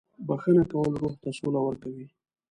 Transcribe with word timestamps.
•بښنه 0.27 0.63
کول 0.71 0.91
روح 1.01 1.13
ته 1.21 1.29
سوله 1.37 1.59
ورکوي. 1.63 2.07